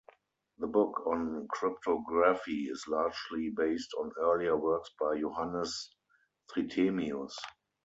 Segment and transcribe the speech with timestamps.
[0.57, 5.93] The book on cryptography is largely based on earlier works by Johannes
[6.49, 7.35] Trithemius.